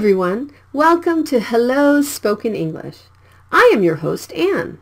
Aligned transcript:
everyone. 0.00 0.50
Welcome 0.72 1.24
to 1.24 1.40
Hello 1.40 2.00
Spoken 2.00 2.54
English. 2.54 3.00
I 3.52 3.70
am 3.74 3.82
your 3.82 3.96
host, 3.96 4.32
Anne. 4.32 4.78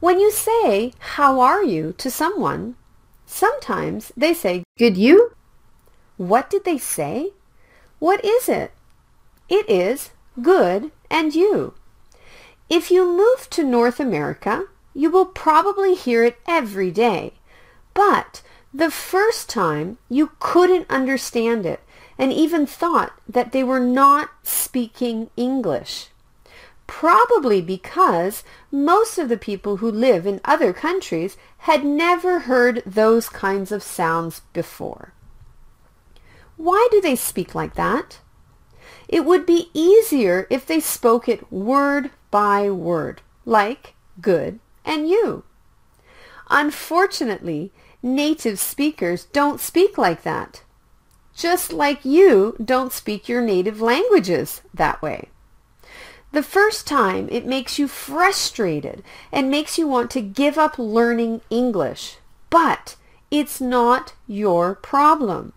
When 0.00 0.18
you 0.18 0.30
say, 0.30 0.94
how 0.98 1.40
are 1.40 1.62
you 1.62 1.92
to 1.98 2.10
someone, 2.10 2.76
sometimes 3.26 4.10
they 4.16 4.32
say, 4.32 4.64
good 4.78 4.96
you? 4.96 5.32
What 6.16 6.48
did 6.48 6.64
they 6.64 6.78
say? 6.78 7.32
What 7.98 8.24
is 8.24 8.48
it? 8.48 8.72
It 9.50 9.68
is 9.68 10.12
good 10.40 10.90
and 11.10 11.34
you. 11.34 11.74
If 12.70 12.90
you 12.90 13.04
move 13.04 13.50
to 13.50 13.62
North 13.62 14.00
America, 14.00 14.68
you 14.94 15.10
will 15.10 15.26
probably 15.26 15.94
hear 15.94 16.24
it 16.24 16.38
every 16.48 16.90
day. 16.90 17.34
But 17.92 18.40
the 18.72 18.90
first 18.90 19.50
time 19.50 19.98
you 20.08 20.30
couldn't 20.40 20.90
understand 20.90 21.66
it 21.66 21.80
and 22.18 22.32
even 22.32 22.66
thought 22.66 23.12
that 23.28 23.52
they 23.52 23.64
were 23.64 23.80
not 23.80 24.30
speaking 24.42 25.30
English. 25.36 26.08
Probably 26.86 27.62
because 27.62 28.44
most 28.70 29.18
of 29.18 29.28
the 29.28 29.38
people 29.38 29.78
who 29.78 29.90
live 29.90 30.26
in 30.26 30.40
other 30.44 30.72
countries 30.72 31.36
had 31.58 31.84
never 31.84 32.40
heard 32.40 32.82
those 32.84 33.28
kinds 33.28 33.72
of 33.72 33.82
sounds 33.82 34.42
before. 34.52 35.14
Why 36.56 36.88
do 36.90 37.00
they 37.00 37.16
speak 37.16 37.54
like 37.54 37.74
that? 37.74 38.20
It 39.08 39.24
would 39.24 39.46
be 39.46 39.70
easier 39.72 40.46
if 40.50 40.66
they 40.66 40.80
spoke 40.80 41.28
it 41.28 41.50
word 41.52 42.10
by 42.30 42.70
word, 42.70 43.22
like 43.44 43.94
good 44.20 44.60
and 44.84 45.08
you. 45.08 45.44
Unfortunately, 46.50 47.72
native 48.02 48.58
speakers 48.58 49.24
don't 49.24 49.60
speak 49.60 49.96
like 49.96 50.22
that 50.22 50.62
just 51.42 51.72
like 51.72 52.04
you 52.04 52.54
don't 52.64 52.92
speak 52.92 53.28
your 53.28 53.42
native 53.42 53.80
languages 53.80 54.62
that 54.72 55.02
way. 55.02 55.28
The 56.30 56.40
first 56.40 56.86
time 56.86 57.28
it 57.32 57.44
makes 57.44 57.80
you 57.80 57.88
frustrated 57.88 59.02
and 59.32 59.50
makes 59.50 59.76
you 59.76 59.88
want 59.88 60.08
to 60.12 60.20
give 60.20 60.56
up 60.56 60.78
learning 60.78 61.40
English. 61.50 62.18
But 62.48 62.94
it's 63.28 63.60
not 63.60 64.12
your 64.28 64.76
problem. 64.76 65.52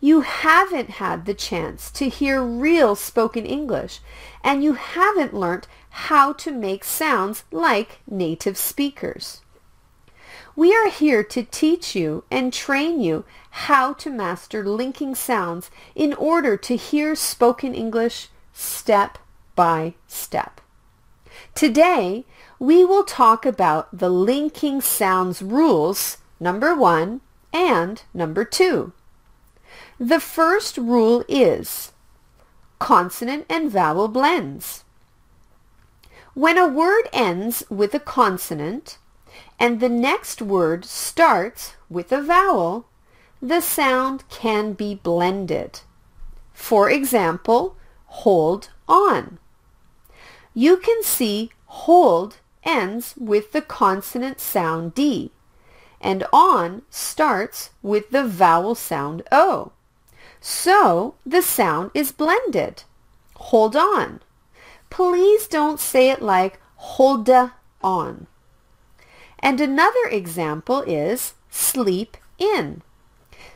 You 0.00 0.20
haven't 0.20 0.90
had 1.02 1.26
the 1.26 1.34
chance 1.34 1.90
to 1.98 2.08
hear 2.08 2.40
real 2.40 2.94
spoken 2.94 3.44
English 3.44 3.98
and 4.44 4.62
you 4.62 4.74
haven't 4.74 5.34
learned 5.34 5.66
how 6.06 6.32
to 6.34 6.52
make 6.52 6.84
sounds 6.84 7.42
like 7.50 7.98
native 8.08 8.56
speakers. 8.56 9.40
We 10.58 10.74
are 10.74 10.88
here 10.90 11.22
to 11.22 11.44
teach 11.44 11.94
you 11.94 12.24
and 12.32 12.52
train 12.52 13.00
you 13.00 13.24
how 13.62 13.92
to 13.92 14.10
master 14.10 14.66
linking 14.66 15.14
sounds 15.14 15.70
in 15.94 16.12
order 16.14 16.56
to 16.56 16.74
hear 16.74 17.14
spoken 17.14 17.76
English 17.76 18.26
step 18.52 19.18
by 19.54 19.94
step. 20.08 20.60
Today, 21.54 22.24
we 22.58 22.84
will 22.84 23.04
talk 23.04 23.46
about 23.46 23.96
the 23.96 24.08
linking 24.08 24.80
sounds 24.80 25.42
rules, 25.42 26.16
number 26.40 26.74
one 26.74 27.20
and 27.52 28.02
number 28.12 28.44
two. 28.44 28.92
The 30.00 30.18
first 30.18 30.76
rule 30.76 31.24
is 31.28 31.92
consonant 32.80 33.46
and 33.48 33.70
vowel 33.70 34.08
blends. 34.08 34.82
When 36.34 36.58
a 36.58 36.66
word 36.66 37.08
ends 37.12 37.62
with 37.70 37.94
a 37.94 38.00
consonant, 38.00 38.98
and 39.58 39.80
the 39.80 39.88
next 39.88 40.40
word 40.40 40.84
starts 40.84 41.74
with 41.88 42.12
a 42.12 42.22
vowel, 42.22 42.86
the 43.40 43.60
sound 43.60 44.24
can 44.28 44.72
be 44.72 44.94
blended. 44.94 45.80
For 46.52 46.90
example, 46.90 47.76
hold 48.06 48.70
on. 48.88 49.38
You 50.54 50.76
can 50.76 51.02
see 51.02 51.50
hold 51.66 52.38
ends 52.64 53.14
with 53.16 53.52
the 53.52 53.62
consonant 53.62 54.40
sound 54.40 54.94
D, 54.94 55.30
and 56.00 56.24
on 56.32 56.82
starts 56.90 57.70
with 57.82 58.10
the 58.10 58.26
vowel 58.26 58.74
sound 58.74 59.22
O. 59.30 59.72
So 60.40 61.14
the 61.24 61.42
sound 61.42 61.90
is 61.94 62.12
blended. 62.12 62.84
Hold 63.36 63.76
on. 63.76 64.20
Please 64.90 65.46
don't 65.46 65.80
say 65.80 66.10
it 66.10 66.22
like 66.22 66.60
hold 66.76 67.30
on. 67.82 68.26
And 69.38 69.60
another 69.60 70.06
example 70.10 70.82
is 70.82 71.34
sleep 71.50 72.16
in. 72.38 72.82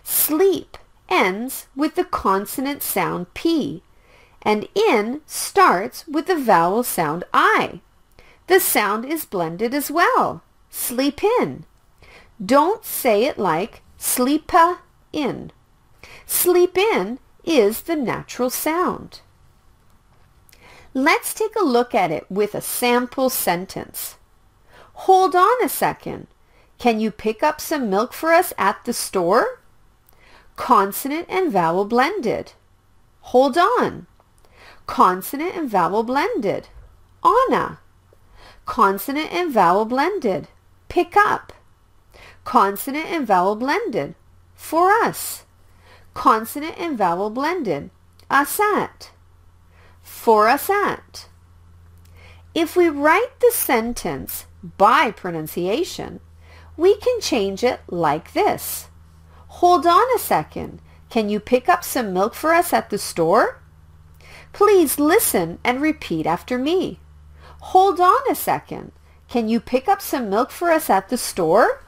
Sleep 0.02 0.78
ends 1.08 1.66
with 1.76 1.94
the 1.94 2.04
consonant 2.04 2.82
sound 2.82 3.32
P, 3.34 3.82
and 4.40 4.66
in 4.74 5.20
starts 5.26 6.06
with 6.06 6.26
the 6.26 6.36
vowel 6.36 6.82
sound 6.82 7.24
I. 7.32 7.80
The 8.46 8.60
sound 8.60 9.04
is 9.04 9.24
blended 9.24 9.74
as 9.74 9.90
well. 9.90 10.42
Sleep 10.70 11.22
in. 11.22 11.64
Don't 12.44 12.84
say 12.84 13.24
it 13.24 13.38
like 13.38 13.82
sleepa 13.98 14.78
in. 15.12 15.52
Sleep 16.26 16.76
in 16.76 17.18
is 17.44 17.82
the 17.82 17.96
natural 17.96 18.50
sound. 18.50 19.20
Let's 20.94 21.32
take 21.34 21.54
a 21.56 21.64
look 21.64 21.94
at 21.94 22.10
it 22.10 22.30
with 22.30 22.54
a 22.54 22.60
sample 22.60 23.30
sentence. 23.30 24.16
Hold 25.06 25.34
on 25.34 25.64
a 25.64 25.68
second. 25.68 26.28
Can 26.78 27.00
you 27.00 27.10
pick 27.10 27.42
up 27.42 27.60
some 27.60 27.90
milk 27.90 28.12
for 28.12 28.32
us 28.32 28.52
at 28.56 28.84
the 28.84 28.92
store? 28.92 29.60
Consonant 30.54 31.26
and 31.28 31.50
vowel 31.50 31.84
blended. 31.84 32.52
Hold 33.32 33.58
on. 33.58 34.06
Consonant 34.86 35.56
and 35.56 35.68
vowel 35.68 36.04
blended. 36.04 36.68
Anna. 37.24 37.80
Consonant 38.64 39.32
and 39.32 39.50
vowel 39.50 39.86
blended. 39.86 40.46
Pick 40.88 41.16
up. 41.16 41.52
Consonant 42.44 43.06
and 43.06 43.26
vowel 43.26 43.56
blended. 43.56 44.14
For 44.54 44.92
us. 44.92 45.44
Consonant 46.14 46.78
and 46.78 46.96
vowel 46.96 47.28
blended. 47.28 47.90
Us 48.30 48.60
at. 48.60 49.10
For 50.00 50.46
us 50.46 50.70
at. 50.70 51.26
If 52.54 52.76
we 52.76 52.88
write 52.88 53.40
the 53.40 53.50
sentence 53.52 54.46
by 54.62 55.10
pronunciation, 55.10 56.20
we 56.76 56.96
can 56.96 57.20
change 57.20 57.62
it 57.64 57.80
like 57.88 58.32
this. 58.32 58.88
Hold 59.48 59.86
on 59.86 60.06
a 60.14 60.18
second. 60.18 60.80
Can 61.10 61.28
you 61.28 61.40
pick 61.40 61.68
up 61.68 61.84
some 61.84 62.12
milk 62.12 62.34
for 62.34 62.54
us 62.54 62.72
at 62.72 62.90
the 62.90 62.98
store? 62.98 63.62
Please 64.52 64.98
listen 64.98 65.58
and 65.64 65.80
repeat 65.82 66.26
after 66.26 66.58
me. 66.58 67.00
Hold 67.60 68.00
on 68.00 68.20
a 68.30 68.34
second. 68.34 68.92
Can 69.28 69.48
you 69.48 69.60
pick 69.60 69.88
up 69.88 70.00
some 70.00 70.30
milk 70.30 70.50
for 70.50 70.70
us 70.70 70.90
at 70.90 71.08
the 71.08 71.18
store? 71.18 71.84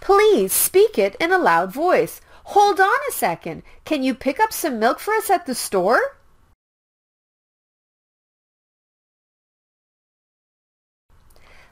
Please 0.00 0.52
speak 0.52 0.98
it 0.98 1.14
in 1.20 1.32
a 1.32 1.38
loud 1.38 1.72
voice. 1.72 2.20
Hold 2.44 2.80
on 2.80 2.98
a 3.08 3.12
second. 3.12 3.62
Can 3.84 4.02
you 4.02 4.14
pick 4.14 4.40
up 4.40 4.52
some 4.52 4.78
milk 4.78 4.98
for 4.98 5.14
us 5.14 5.30
at 5.30 5.46
the 5.46 5.54
store? 5.54 6.18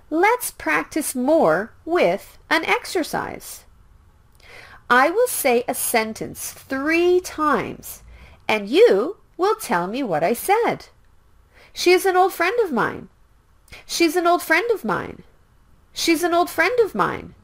Let's 0.09 0.51
practice 0.51 1.15
more 1.15 1.73
with 1.85 2.39
an 2.49 2.65
exercise. 2.65 3.65
I 4.89 5.09
will 5.09 5.29
say 5.29 5.63
a 5.69 5.75
sentence 5.75 6.53
three 6.53 7.21
times 7.21 8.03
and 8.49 8.69
you 8.69 9.19
will 9.37 9.55
tell 9.55 9.87
me 9.87 10.03
what 10.03 10.25
I 10.25 10.33
said. 10.33 10.87
She 11.73 11.93
is 11.93 12.05
an 12.05 12.17
old 12.17 12.33
friend 12.33 12.59
of 12.65 12.73
mine. 12.73 13.09
She's 13.87 14.17
an 14.17 14.27
old 14.27 14.43
friend 14.43 14.69
of 14.73 14.85
mine. 14.85 15.23
She's 15.93 16.25
an 16.25 16.35
old 16.35 16.51
friend 16.51 16.79
of 16.81 16.95
mine. 16.95 17.35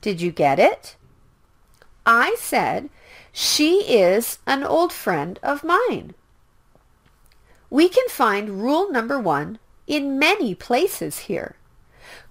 Did 0.00 0.20
you 0.20 0.30
get 0.30 0.60
it? 0.60 0.94
I 2.04 2.36
said, 2.38 2.90
she 3.32 3.80
is 3.80 4.38
an 4.46 4.62
old 4.62 4.92
friend 4.92 5.38
of 5.42 5.64
mine. 5.64 6.14
We 7.70 7.88
can 7.88 8.08
find 8.08 8.62
rule 8.62 8.90
number 8.90 9.18
one 9.18 9.58
in 9.86 10.18
many 10.18 10.54
places 10.54 11.20
here. 11.20 11.56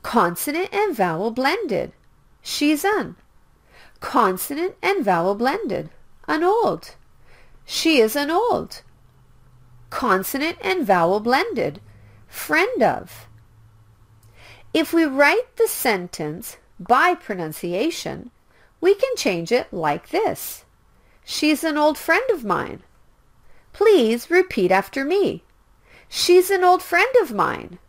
Consonant 0.04 0.74
and 0.74 0.96
vowel 0.96 1.32
blended. 1.32 1.94
She's 2.42 2.86
an. 2.86 3.16
Consonant 4.00 4.76
and 4.82 5.04
vowel 5.04 5.36
blended. 5.36 5.90
An 6.28 6.44
old. 6.44 6.96
She 7.66 8.00
is 8.00 8.16
an 8.16 8.30
old. 8.30 8.82
Consonant 9.90 10.58
and 10.62 10.86
vowel 10.86 11.20
blended. 11.20 11.82
Friend 12.28 12.84
of. 12.84 13.28
If 14.74 14.94
we 14.94 15.04
write 15.06 15.56
the 15.58 15.68
sentence 15.68 16.58
by 16.80 17.16
pronunciation, 17.16 18.32
we 18.82 18.96
can 18.96 19.16
change 19.16 19.52
it 19.52 19.72
like 19.72 20.10
this. 20.10 20.66
She's 21.24 21.64
an 21.64 21.78
old 21.78 21.98
friend 21.98 22.28
of 22.32 22.44
mine. 22.44 22.82
Please 23.72 24.30
repeat 24.30 24.72
after 24.72 25.06
me. 25.06 25.44
She's 26.10 26.50
an 26.50 26.64
old 26.64 26.82
friend 26.82 27.16
of 27.22 27.32
mine. 27.32 27.80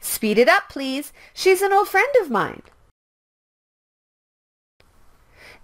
Speed 0.00 0.38
it 0.38 0.48
up, 0.48 0.68
please. 0.68 1.12
She's 1.34 1.60
an 1.60 1.72
old 1.72 1.88
friend 1.88 2.08
of 2.20 2.30
mine. 2.30 2.62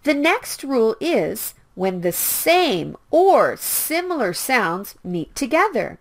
The 0.03 0.15
next 0.15 0.63
rule 0.63 0.97
is 1.01 1.55
when 1.75 2.01
the 2.01 2.13
same 2.13 2.97
or 3.11 3.57
similar 3.57 4.33
sounds 4.33 4.97
meet 5.03 5.35
together. 5.35 5.99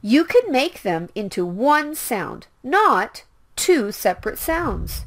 You 0.00 0.24
can 0.24 0.52
make 0.52 0.82
them 0.82 1.08
into 1.14 1.44
one 1.44 1.94
sound, 1.94 2.46
not 2.62 3.24
two 3.56 3.90
separate 3.90 4.38
sounds, 4.38 5.04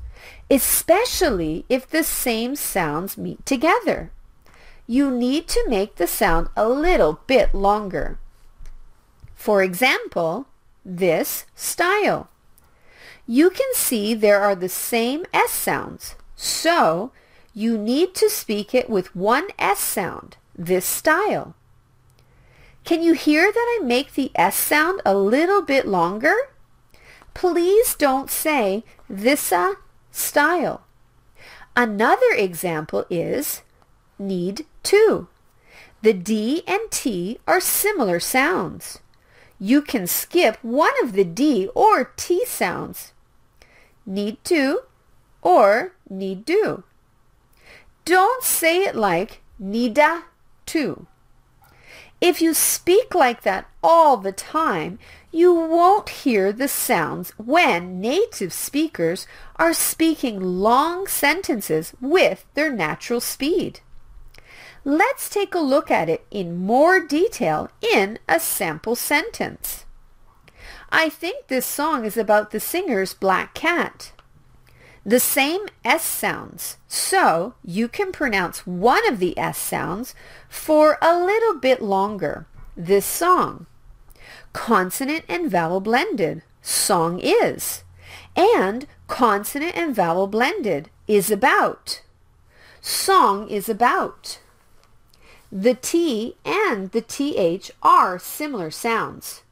especially 0.52 1.66
if 1.70 1.88
the 1.88 2.04
same 2.04 2.58
sounds 2.58 3.18
meet 3.18 3.44
together. 3.46 4.12
You 4.86 5.10
need 5.10 5.48
to 5.48 5.66
make 5.70 5.96
the 5.96 6.08
sound 6.08 6.50
a 6.58 6.68
little 6.68 7.22
bit 7.26 7.56
longer. 7.56 8.20
For 9.34 9.64
example, 9.64 10.48
this 10.84 11.46
style. 11.56 12.30
You 13.26 13.50
can 13.50 13.70
see 13.74 14.14
there 14.14 14.42
are 14.42 14.56
the 14.56 14.68
same 14.68 15.26
S 15.34 15.52
sounds, 15.52 16.16
so 16.36 17.14
you 17.54 17.78
need 17.78 18.14
to 18.16 18.30
speak 18.30 18.76
it 18.76 18.90
with 18.90 19.16
one 19.16 19.48
S 19.58 19.80
sound, 19.80 20.36
this 20.58 20.86
style. 20.86 21.56
Can 22.84 23.02
you 23.02 23.14
hear 23.14 23.50
that 23.50 23.80
I 23.80 23.86
make 23.86 24.16
the 24.16 24.32
S 24.36 24.58
sound 24.58 25.02
a 25.06 25.16
little 25.16 25.62
bit 25.62 25.88
longer? 25.88 26.36
Please 27.34 27.96
don't 27.96 28.30
say 28.30 28.84
this'a 29.10 29.72
uh, 29.72 29.76
style. 30.12 30.82
Another 31.76 32.32
example 32.36 33.06
is 33.10 33.62
need 34.20 34.66
to. 34.84 35.28
The 36.02 36.14
D 36.14 36.64
and 36.68 36.92
T 36.92 37.40
are 37.48 37.62
similar 37.62 38.20
sounds. 38.20 39.00
You 39.60 39.82
can 39.82 40.08
skip 40.08 40.58
one 40.62 40.94
of 41.04 41.14
the 41.14 41.24
D 41.24 41.70
or 41.76 42.12
T 42.16 42.46
sounds. 42.46 43.14
Need 44.06 44.44
to 44.46 44.82
or 45.42 45.94
need 46.10 46.46
do. 46.46 46.84
Don't 48.06 48.44
say 48.44 48.84
it 48.84 48.96
like 48.96 49.42
nida 49.62 50.24
to. 50.68 51.06
If 52.20 52.42
you 52.42 52.54
speak 52.54 53.16
like 53.16 53.44
that 53.44 53.71
all 53.84 54.18
the 54.18 54.32
time, 54.32 55.00
you 55.32 55.54
won't 55.54 56.10
hear 56.10 56.52
the 56.52 56.68
sounds 56.68 57.32
when 57.38 58.00
native 58.00 58.54
speakers 58.54 59.28
are 59.56 59.74
speaking 59.74 60.40
long 60.60 61.08
sentences 61.08 61.94
with 62.02 62.46
their 62.54 62.72
natural 62.72 63.22
speed. 63.22 63.80
Let's 64.84 65.30
take 65.30 65.54
a 65.54 65.60
look 65.60 65.92
at 65.92 66.10
it 66.10 66.26
in 66.32 66.58
more 66.58 67.00
detail 67.00 67.70
in 67.82 68.20
a 68.28 68.40
sample 68.40 68.96
sentence. 68.96 69.86
I 70.92 71.08
think 71.08 71.48
this 71.48 71.66
song 71.66 72.04
is 72.04 72.18
about 72.18 72.52
the 72.52 72.60
singer's 72.60 73.14
black 73.14 73.54
cat. 73.54 74.12
The 75.06 75.20
same 75.20 75.62
S 75.84 76.04
sounds, 76.04 76.78
so 76.88 77.56
you 77.64 77.88
can 77.88 78.12
pronounce 78.12 78.68
one 78.68 79.08
of 79.08 79.20
the 79.20 79.38
S 79.38 79.58
sounds 79.58 80.14
for 80.50 80.98
a 81.02 81.18
little 81.18 81.60
bit 81.60 81.82
longer. 81.82 82.46
This 82.76 83.06
song. 83.06 83.66
Consonant 84.54 85.26
and 85.28 85.50
vowel 85.50 85.80
blended. 85.80 86.44
Song 86.62 87.20
is. 87.20 87.84
And 88.36 88.88
consonant 89.08 89.76
and 89.76 89.96
vowel 89.96 90.28
blended 90.28 90.90
is 91.08 91.32
about. 91.32 92.02
Song 92.82 93.50
is 93.50 93.70
about. 93.70 94.40
The 95.52 95.74
T 95.74 96.38
and 96.46 96.92
the 96.92 97.02
TH 97.02 97.72
are 97.84 98.18
similar 98.18 98.72
sounds. 98.72 99.44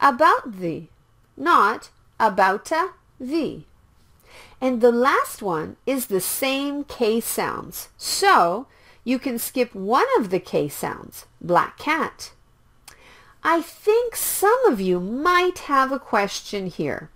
About 0.00 0.60
the, 0.60 0.88
not 1.36 1.90
abouta 2.20 2.90
the. 3.18 3.62
And 4.60 4.80
the 4.80 4.92
last 4.92 5.42
one 5.42 5.76
is 5.86 6.06
the 6.06 6.20
same 6.20 6.84
K 6.84 7.20
sounds. 7.20 7.88
So 7.96 8.66
you 9.04 9.18
can 9.18 9.38
skip 9.38 9.74
one 9.74 10.06
of 10.18 10.30
the 10.30 10.40
K 10.40 10.68
sounds, 10.68 11.26
black 11.40 11.78
cat. 11.78 12.32
I 13.48 13.62
think 13.62 14.16
some 14.16 14.66
of 14.66 14.80
you 14.80 14.98
might 14.98 15.60
have 15.70 15.92
a 15.92 16.00
question 16.00 16.66
here. 16.66 17.10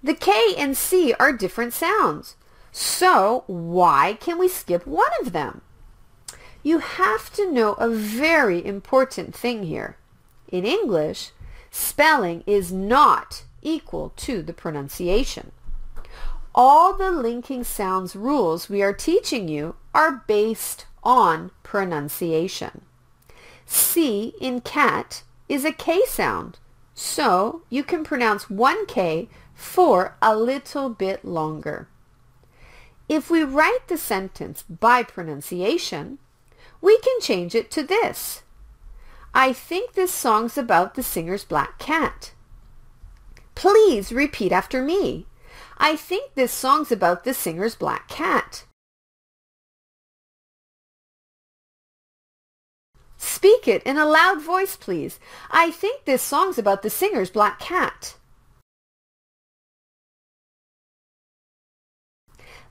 The 0.00 0.14
K 0.14 0.54
and 0.56 0.76
C 0.76 1.12
are 1.14 1.32
different 1.32 1.72
sounds. 1.72 2.36
So 2.70 3.42
why 3.48 4.16
can 4.20 4.38
we 4.38 4.46
skip 4.46 4.86
one 4.86 5.10
of 5.20 5.32
them? 5.32 5.62
You 6.62 6.78
have 6.78 7.32
to 7.32 7.50
know 7.50 7.72
a 7.72 7.88
very 7.88 8.64
important 8.64 9.34
thing 9.34 9.64
here. 9.64 9.96
In 10.52 10.64
English, 10.64 11.32
spelling 11.72 12.44
is 12.46 12.70
not 12.70 13.42
equal 13.60 14.12
to 14.18 14.42
the 14.42 14.52
pronunciation. 14.52 15.50
All 16.54 16.96
the 16.96 17.10
linking 17.10 17.64
sounds 17.64 18.14
rules 18.14 18.68
we 18.68 18.82
are 18.82 18.92
teaching 18.92 19.48
you 19.48 19.74
are 19.92 20.22
based 20.28 20.86
on 21.02 21.50
pronunciation. 21.64 22.82
C 23.66 24.32
in 24.40 24.60
cat 24.60 25.24
is 25.50 25.64
a 25.64 25.72
K 25.72 26.02
sound, 26.06 26.58
so 26.94 27.62
you 27.68 27.82
can 27.82 28.04
pronounce 28.04 28.48
one 28.48 28.86
K 28.86 29.28
for 29.52 30.16
a 30.22 30.36
little 30.36 30.88
bit 30.88 31.24
longer. 31.24 31.88
If 33.08 33.28
we 33.28 33.42
write 33.42 33.88
the 33.88 33.98
sentence 33.98 34.62
by 34.62 35.02
pronunciation, 35.02 36.18
we 36.80 36.98
can 37.00 37.20
change 37.20 37.56
it 37.56 37.68
to 37.72 37.82
this. 37.82 38.42
I 39.34 39.52
think 39.52 39.92
this 39.92 40.12
song's 40.12 40.56
about 40.56 40.94
the 40.94 41.02
singer's 41.02 41.44
black 41.44 41.80
cat. 41.80 42.32
Please 43.56 44.12
repeat 44.12 44.52
after 44.52 44.82
me. 44.82 45.26
I 45.78 45.96
think 45.96 46.34
this 46.34 46.52
song's 46.52 46.92
about 46.92 47.24
the 47.24 47.34
singer's 47.34 47.74
black 47.74 48.06
cat. 48.06 48.64
Speak 53.40 53.66
it 53.66 53.82
in 53.84 53.96
a 53.96 54.04
loud 54.04 54.42
voice, 54.42 54.76
please. 54.76 55.18
I 55.50 55.70
think 55.70 56.04
this 56.04 56.20
song's 56.20 56.58
about 56.58 56.82
the 56.82 56.90
singer's 56.90 57.30
black 57.30 57.58
cat. 57.58 58.16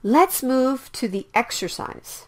Let's 0.04 0.44
move 0.44 0.92
to 0.92 1.08
the 1.08 1.26
exercise. 1.34 2.28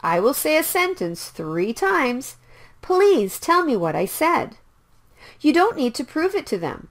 I 0.00 0.20
will 0.20 0.34
say 0.34 0.56
a 0.56 0.62
sentence 0.62 1.30
three 1.30 1.72
times. 1.72 2.36
Please 2.80 3.40
tell 3.40 3.64
me 3.64 3.76
what 3.76 3.96
I 3.96 4.04
said. 4.04 4.56
You 5.40 5.52
don't 5.52 5.76
need 5.76 5.96
to 5.96 6.04
prove 6.04 6.36
it 6.36 6.46
to 6.46 6.58
them. 6.58 6.86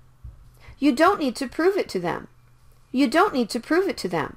You 0.80 0.92
don't 0.92 1.22
need 1.22 1.38
to 1.38 1.48
prove 1.48 1.78
it 1.78 1.88
to 1.96 2.00
them. 2.00 2.28
You 2.92 3.08
don't 3.08 3.34
need 3.34 3.50
to 3.52 3.62
prove 3.62 3.88
it 3.88 3.96
to 4.00 4.10
them. 4.10 4.36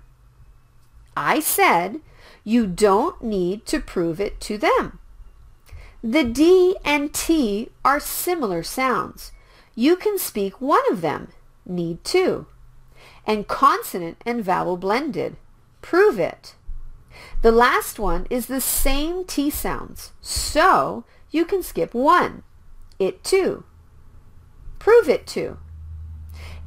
I 1.17 1.41
said 1.41 1.99
you 2.45 2.69
don't 2.69 3.21
need 3.21 3.67
to 3.67 3.81
prove 3.81 4.21
it 4.21 4.41
to 4.43 4.57
them. 4.57 5.01
The 6.09 6.23
D 6.23 6.77
and 6.85 7.13
T 7.13 7.71
are 7.85 7.99
similar 7.99 8.63
sounds. 8.63 9.33
You 9.75 9.97
can 9.97 10.21
speak 10.21 10.61
one 10.61 10.85
of 10.89 11.01
them, 11.01 11.33
need 11.65 12.05
to. 12.05 12.47
And 13.27 13.49
consonant 13.49 14.23
and 14.25 14.45
vowel 14.45 14.77
blended. 14.77 15.37
Prove 15.83 16.21
it. 16.21 16.55
The 17.43 17.51
last 17.51 17.99
one 17.99 18.29
is 18.31 18.47
the 18.47 18.61
same 18.61 19.25
T 19.25 19.51
sounds, 19.51 20.13
so 20.21 21.03
you 21.33 21.45
can 21.45 21.65
skip 21.65 21.93
one, 21.93 22.45
it 23.01 23.25
too. 23.25 23.65
Prove 24.79 25.09
it 25.09 25.27
to. 25.35 25.59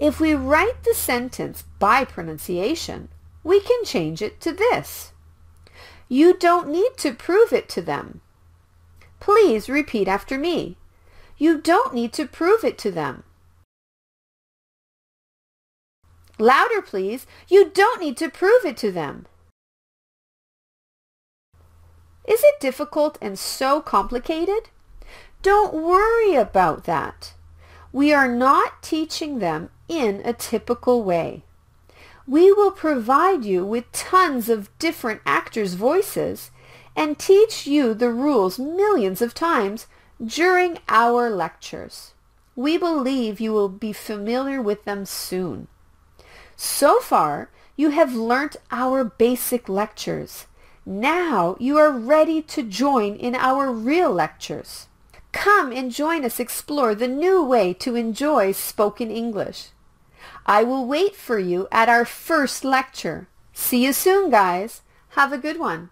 If 0.02 0.20
we 0.20 0.34
write 0.34 0.84
the 0.84 0.94
sentence 0.94 1.64
by 1.80 2.04
pronunciation, 2.04 3.08
we 3.46 3.62
can 3.62 3.86
change 3.86 4.22
it 4.22 4.42
to 4.42 4.52
this. 4.52 5.14
You 6.10 6.38
don't 6.38 6.68
need 6.68 6.98
to 6.98 7.14
prove 7.14 7.54
it 7.54 7.70
to 7.70 7.82
them. 7.82 8.20
Please 9.20 9.70
repeat 9.70 10.08
after 10.08 10.38
me. 10.38 10.78
You 11.38 11.60
don't 11.60 11.94
need 11.94 12.14
to 12.14 12.26
prove 12.26 12.64
it 12.64 12.78
to 12.80 12.92
them. 12.92 13.24
Louder, 16.38 16.82
please. 16.82 17.28
You 17.48 17.70
don't 17.70 18.02
need 18.02 18.18
to 18.18 18.30
prove 18.30 18.66
it 18.66 18.78
to 18.78 18.92
them. 18.92 19.26
Is 22.28 22.44
it 22.44 22.60
difficult 22.60 23.18
and 23.22 23.38
so 23.38 23.82
complicated? 23.82 24.70
Don't 25.42 25.74
worry 25.74 26.36
about 26.36 26.84
that. 26.84 27.34
We 27.92 28.14
are 28.14 28.28
not 28.28 28.84
teaching 28.84 29.40
them 29.40 29.70
in 29.88 30.22
a 30.24 30.34
typical 30.34 31.04
way. 31.04 31.44
We 32.28 32.52
will 32.52 32.72
provide 32.72 33.44
you 33.44 33.66
with 33.66 33.92
tons 33.92 34.50
of 34.50 34.70
different 34.78 35.22
actors' 35.26 35.74
voices 35.74 36.52
and 37.00 37.18
teach 37.18 37.66
you 37.66 37.94
the 37.94 38.12
rules 38.12 38.60
millions 38.60 39.22
of 39.22 39.34
times 39.34 39.88
during 40.22 40.78
our 40.90 41.30
lectures. 41.30 42.12
We 42.58 42.78
believe 42.78 43.40
you 43.40 43.54
will 43.54 43.70
be 43.70 43.94
familiar 43.94 44.62
with 44.62 44.84
them 44.84 45.06
soon. 45.06 45.70
So 46.58 47.00
far, 47.00 47.52
you 47.78 47.92
have 47.92 48.16
learnt 48.16 48.58
our 48.70 49.06
basic 49.06 49.70
lectures. 49.70 50.48
Now 50.86 51.56
you 51.58 51.78
are 51.78 51.90
ready 51.90 52.42
to 52.42 52.64
join 52.64 53.16
in 53.16 53.34
our 53.34 53.72
real 53.72 54.12
lectures. 54.12 54.88
Come 55.32 55.72
and 55.72 55.94
join 55.94 56.26
us 56.26 56.38
explore 56.38 56.96
the 56.96 57.08
new 57.08 57.42
way 57.42 57.74
to 57.76 57.96
enjoy 57.96 58.52
spoken 58.52 59.10
English. 59.10 59.70
I 60.46 60.64
will 60.66 60.86
wait 60.86 61.16
for 61.16 61.40
you 61.40 61.70
at 61.72 61.88
our 61.88 62.04
first 62.04 62.66
lecture. 62.66 63.30
See 63.54 63.86
you 63.86 63.94
soon, 63.94 64.30
guys. 64.30 64.82
Have 65.12 65.32
a 65.32 65.38
good 65.38 65.60
one. 65.60 65.92